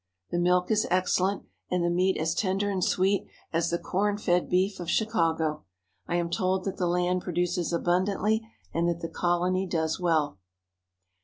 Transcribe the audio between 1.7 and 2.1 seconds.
the